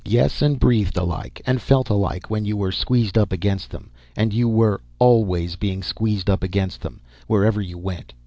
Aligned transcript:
Yes, 0.03 0.41
and 0.41 0.59
breathed 0.59 0.97
alike, 0.97 1.43
and 1.45 1.61
felt 1.61 1.87
alike 1.89 2.27
when 2.27 2.43
you 2.43 2.57
were 2.57 2.71
squeezed 2.71 3.19
up 3.19 3.31
against 3.31 3.69
them, 3.69 3.91
and 4.15 4.33
you 4.33 4.49
were 4.49 4.81
always 4.97 5.55
being 5.57 5.83
squeezed 5.83 6.27
up 6.27 6.41
against 6.41 6.81
them, 6.81 7.01
wherever 7.27 7.61
you 7.61 7.77
went. 7.77 8.11